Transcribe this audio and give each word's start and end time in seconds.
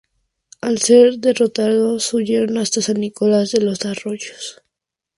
Al 0.61 0.79
ser 0.79 1.19
derrotados, 1.19 2.11
huyeron 2.15 2.57
hasta 2.57 2.81
San 2.81 2.99
Nicolás 3.01 3.51
de 3.51 3.61
los 3.61 3.85
Arroyos. 3.85 4.63